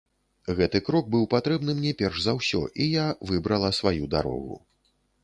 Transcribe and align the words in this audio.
Гэты 0.59 0.79
крок 0.87 1.11
быў 1.15 1.27
патрэбны 1.33 1.75
мне 1.79 1.91
перш 1.99 2.17
за 2.23 2.33
ўсё, 2.39 2.63
і 2.87 2.87
я 2.95 3.05
выбрала 3.33 3.69
сваю 3.81 4.09
дарогу. 4.15 4.57